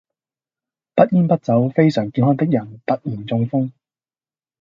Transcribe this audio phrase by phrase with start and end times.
[0.95, 3.69] 不煙不酒非常健康的人突然中風